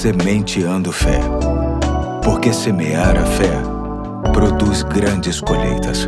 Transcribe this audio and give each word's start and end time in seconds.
Sementeando 0.00 0.90
Fé. 0.92 1.20
Porque 2.24 2.54
semear 2.54 3.18
a 3.18 3.26
fé 3.26 3.52
produz 4.32 4.82
grandes 4.82 5.42
colheitas. 5.42 6.06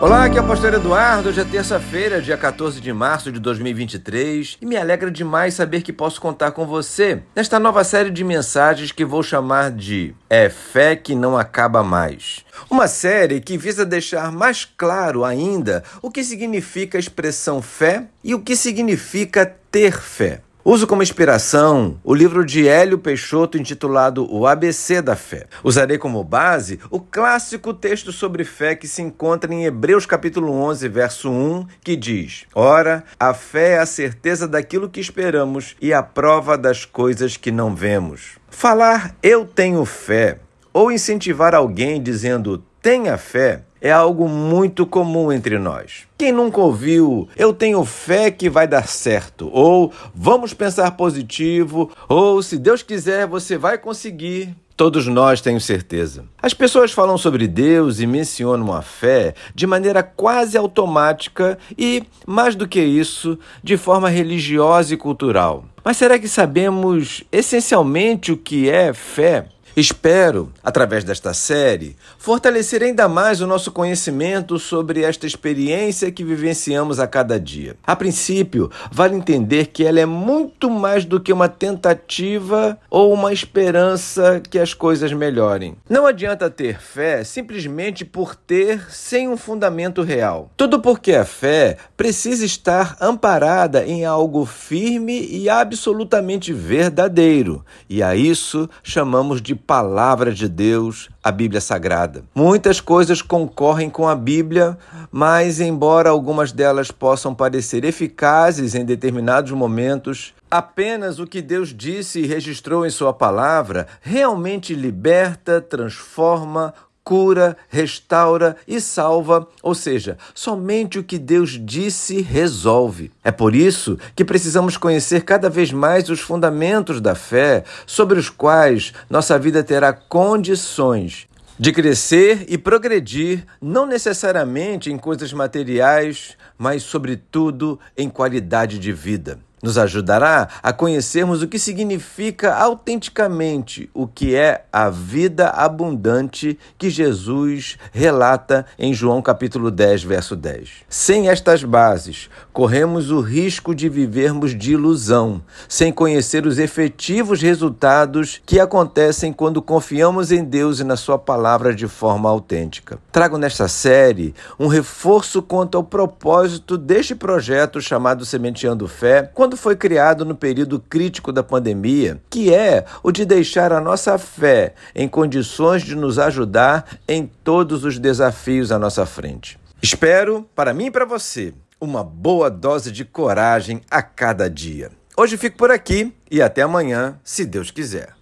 Olá, 0.00 0.24
aqui 0.24 0.36
é 0.36 0.40
o 0.40 0.46
pastor 0.48 0.74
Eduardo. 0.74 1.28
Hoje 1.28 1.40
é 1.40 1.44
terça-feira, 1.44 2.20
dia 2.20 2.36
14 2.36 2.80
de 2.80 2.92
março 2.92 3.30
de 3.30 3.38
2023, 3.38 4.58
e 4.60 4.66
me 4.66 4.76
alegra 4.76 5.12
demais 5.12 5.54
saber 5.54 5.82
que 5.82 5.92
posso 5.92 6.20
contar 6.20 6.50
com 6.50 6.66
você 6.66 7.22
nesta 7.36 7.60
nova 7.60 7.84
série 7.84 8.10
de 8.10 8.24
mensagens 8.24 8.90
que 8.90 9.04
vou 9.04 9.22
chamar 9.22 9.70
de 9.70 10.12
É 10.28 10.48
Fé 10.48 10.96
que 10.96 11.14
Não 11.14 11.38
Acaba 11.38 11.84
Mais. 11.84 12.44
Uma 12.68 12.88
série 12.88 13.40
que 13.40 13.56
visa 13.56 13.86
deixar 13.86 14.32
mais 14.32 14.64
claro 14.64 15.24
ainda 15.24 15.84
o 16.02 16.10
que 16.10 16.24
significa 16.24 16.98
a 16.98 17.00
expressão 17.00 17.62
fé 17.62 18.08
e 18.24 18.34
o 18.34 18.40
que 18.40 18.56
significa 18.56 19.46
ter 19.70 19.92
fé. 19.92 20.40
Uso 20.70 20.86
como 20.86 21.02
inspiração 21.02 21.98
o 22.04 22.14
livro 22.14 22.44
de 22.44 22.68
Hélio 22.68 22.98
Peixoto 22.98 23.56
intitulado 23.56 24.30
O 24.30 24.46
ABC 24.46 25.00
da 25.00 25.16
Fé. 25.16 25.46
Usarei 25.64 25.96
como 25.96 26.22
base 26.22 26.78
o 26.90 27.00
clássico 27.00 27.72
texto 27.72 28.12
sobre 28.12 28.44
fé 28.44 28.76
que 28.76 28.86
se 28.86 29.00
encontra 29.00 29.50
em 29.50 29.64
Hebreus 29.64 30.04
capítulo 30.04 30.52
11, 30.52 30.86
verso 30.90 31.30
1, 31.30 31.66
que 31.82 31.96
diz: 31.96 32.44
Ora, 32.54 33.02
a 33.18 33.32
fé 33.32 33.76
é 33.76 33.78
a 33.78 33.86
certeza 33.86 34.46
daquilo 34.46 34.90
que 34.90 35.00
esperamos 35.00 35.74
e 35.80 35.90
a 35.90 36.02
prova 36.02 36.58
das 36.58 36.84
coisas 36.84 37.38
que 37.38 37.50
não 37.50 37.74
vemos. 37.74 38.32
Falar 38.50 39.16
eu 39.22 39.46
tenho 39.46 39.82
fé 39.86 40.38
ou 40.70 40.92
incentivar 40.92 41.54
alguém 41.54 42.02
dizendo 42.02 42.62
tenha 42.82 43.16
fé 43.16 43.62
é 43.80 43.90
algo 43.90 44.28
muito 44.28 44.86
comum 44.86 45.32
entre 45.32 45.58
nós. 45.58 46.06
Quem 46.16 46.32
nunca 46.32 46.60
ouviu, 46.60 47.28
eu 47.36 47.52
tenho 47.52 47.84
fé 47.84 48.30
que 48.30 48.50
vai 48.50 48.66
dar 48.66 48.88
certo, 48.88 49.48
ou 49.52 49.92
vamos 50.14 50.52
pensar 50.52 50.90
positivo, 50.92 51.90
ou 52.08 52.42
se 52.42 52.58
Deus 52.58 52.82
quiser, 52.82 53.26
você 53.26 53.56
vai 53.56 53.78
conseguir. 53.78 54.54
Todos 54.76 55.08
nós 55.08 55.40
tenho 55.40 55.60
certeza. 55.60 56.24
As 56.40 56.54
pessoas 56.54 56.92
falam 56.92 57.18
sobre 57.18 57.48
Deus 57.48 57.98
e 57.98 58.06
mencionam 58.06 58.72
a 58.72 58.80
fé 58.80 59.34
de 59.52 59.66
maneira 59.66 60.04
quase 60.04 60.56
automática 60.56 61.58
e, 61.76 62.04
mais 62.24 62.54
do 62.54 62.68
que 62.68 62.80
isso, 62.80 63.36
de 63.60 63.76
forma 63.76 64.08
religiosa 64.08 64.94
e 64.94 64.96
cultural. 64.96 65.64
Mas 65.84 65.96
será 65.96 66.16
que 66.16 66.28
sabemos 66.28 67.24
essencialmente 67.32 68.30
o 68.30 68.36
que 68.36 68.70
é 68.70 68.92
fé? 68.92 69.46
Espero, 69.78 70.52
através 70.60 71.04
desta 71.04 71.32
série, 71.32 71.94
fortalecer 72.18 72.82
ainda 72.82 73.06
mais 73.06 73.40
o 73.40 73.46
nosso 73.46 73.70
conhecimento 73.70 74.58
sobre 74.58 75.04
esta 75.04 75.24
experiência 75.24 76.10
que 76.10 76.24
vivenciamos 76.24 76.98
a 76.98 77.06
cada 77.06 77.38
dia. 77.38 77.76
A 77.86 77.94
princípio, 77.94 78.72
vale 78.90 79.14
entender 79.14 79.66
que 79.66 79.84
ela 79.84 80.00
é 80.00 80.04
muito 80.04 80.68
mais 80.68 81.04
do 81.04 81.20
que 81.20 81.32
uma 81.32 81.48
tentativa 81.48 82.76
ou 82.90 83.12
uma 83.12 83.32
esperança 83.32 84.42
que 84.50 84.58
as 84.58 84.74
coisas 84.74 85.12
melhorem. 85.12 85.76
Não 85.88 86.06
adianta 86.06 86.50
ter 86.50 86.80
fé 86.80 87.22
simplesmente 87.22 88.04
por 88.04 88.34
ter 88.34 88.84
sem 88.90 89.28
um 89.28 89.36
fundamento 89.36 90.02
real. 90.02 90.50
Tudo 90.56 90.80
porque 90.80 91.12
a 91.12 91.24
fé 91.24 91.76
precisa 91.96 92.44
estar 92.44 92.96
amparada 93.00 93.86
em 93.86 94.04
algo 94.04 94.44
firme 94.44 95.24
e 95.30 95.48
absolutamente 95.48 96.52
verdadeiro, 96.52 97.64
e 97.88 98.02
a 98.02 98.16
isso 98.16 98.68
chamamos 98.82 99.40
de 99.40 99.54
palavra 99.68 100.32
de 100.32 100.48
Deus, 100.48 101.10
a 101.22 101.30
Bíblia 101.30 101.60
Sagrada. 101.60 102.24
Muitas 102.34 102.80
coisas 102.80 103.20
concorrem 103.20 103.90
com 103.90 104.08
a 104.08 104.16
Bíblia, 104.16 104.78
mas, 105.12 105.60
embora 105.60 106.08
algumas 106.08 106.52
delas 106.52 106.90
possam 106.90 107.34
parecer 107.34 107.84
eficazes 107.84 108.74
em 108.74 108.82
determinados 108.82 109.52
momentos, 109.52 110.32
Apenas 110.50 111.18
o 111.18 111.26
que 111.26 111.42
Deus 111.42 111.74
disse 111.76 112.20
e 112.20 112.26
registrou 112.26 112.86
em 112.86 112.88
Sua 112.88 113.12
palavra 113.12 113.86
realmente 114.00 114.74
liberta, 114.74 115.60
transforma, 115.60 116.72
cura, 117.08 117.56
restaura 117.70 118.54
e 118.68 118.78
salva, 118.82 119.48
ou 119.62 119.74
seja, 119.74 120.18
somente 120.34 120.98
o 120.98 121.02
que 121.02 121.16
Deus 121.16 121.58
disse 121.58 122.20
resolve. 122.20 123.10
É 123.24 123.32
por 123.32 123.54
isso 123.54 123.98
que 124.14 124.26
precisamos 124.26 124.76
conhecer 124.76 125.22
cada 125.22 125.48
vez 125.48 125.72
mais 125.72 126.10
os 126.10 126.20
fundamentos 126.20 127.00
da 127.00 127.14
fé, 127.14 127.64
sobre 127.86 128.18
os 128.18 128.28
quais 128.28 128.92
nossa 129.08 129.38
vida 129.38 129.64
terá 129.64 129.90
condições 129.90 131.26
de 131.58 131.72
crescer 131.72 132.44
e 132.46 132.58
progredir, 132.58 133.46
não 133.58 133.86
necessariamente 133.86 134.92
em 134.92 134.98
coisas 134.98 135.32
materiais, 135.32 136.36
mas, 136.58 136.82
sobretudo, 136.82 137.80
em 137.96 138.10
qualidade 138.10 138.78
de 138.78 138.92
vida. 138.92 139.38
Nos 139.62 139.76
ajudará 139.76 140.48
a 140.62 140.72
conhecermos 140.72 141.42
o 141.42 141.48
que 141.48 141.58
significa 141.58 142.54
autenticamente 142.54 143.90
o 143.92 144.06
que 144.06 144.34
é 144.34 144.64
a 144.72 144.88
vida 144.88 145.48
abundante 145.48 146.58
que 146.76 146.88
Jesus 146.88 147.76
relata 147.92 148.64
em 148.78 148.94
João 148.94 149.20
capítulo 149.20 149.70
10, 149.70 150.04
verso 150.04 150.36
10. 150.36 150.70
Sem 150.88 151.28
estas 151.28 151.64
bases, 151.64 152.30
corremos 152.52 153.10
o 153.10 153.20
risco 153.20 153.74
de 153.74 153.88
vivermos 153.88 154.56
de 154.56 154.72
ilusão, 154.72 155.42
sem 155.68 155.92
conhecer 155.92 156.46
os 156.46 156.58
efetivos 156.58 157.42
resultados 157.42 158.40
que 158.46 158.60
acontecem 158.60 159.32
quando 159.32 159.60
confiamos 159.60 160.30
em 160.30 160.44
Deus 160.44 160.78
e 160.78 160.84
na 160.84 160.96
sua 160.96 161.18
palavra 161.18 161.74
de 161.74 161.88
forma 161.88 162.28
autêntica. 162.28 162.98
Trago 163.10 163.36
nesta 163.36 163.66
série 163.66 164.34
um 164.58 164.68
reforço 164.68 165.42
quanto 165.42 165.76
ao 165.76 165.84
propósito 165.84 166.78
deste 166.78 167.14
projeto 167.14 167.80
chamado 167.80 168.24
Sementeando 168.24 168.86
Fé, 168.86 169.22
quando 169.48 169.56
foi 169.56 169.76
criado 169.76 170.26
no 170.26 170.34
período 170.34 170.78
crítico 170.78 171.32
da 171.32 171.42
pandemia, 171.42 172.20
que 172.28 172.52
é 172.52 172.84
o 173.02 173.10
de 173.10 173.24
deixar 173.24 173.72
a 173.72 173.80
nossa 173.80 174.18
fé 174.18 174.74
em 174.94 175.08
condições 175.08 175.82
de 175.82 175.94
nos 175.94 176.18
ajudar 176.18 176.98
em 177.08 177.24
todos 177.42 177.82
os 177.82 177.98
desafios 177.98 178.70
à 178.70 178.78
nossa 178.78 179.06
frente. 179.06 179.58
Espero, 179.80 180.46
para 180.54 180.74
mim 180.74 180.86
e 180.86 180.90
para 180.90 181.06
você, 181.06 181.54
uma 181.80 182.04
boa 182.04 182.50
dose 182.50 182.92
de 182.92 183.06
coragem 183.06 183.80
a 183.90 184.02
cada 184.02 184.50
dia. 184.50 184.90
Hoje 185.16 185.38
fico 185.38 185.56
por 185.56 185.70
aqui 185.70 186.12
e 186.30 186.42
até 186.42 186.60
amanhã, 186.60 187.18
se 187.24 187.46
Deus 187.46 187.70
quiser. 187.70 188.12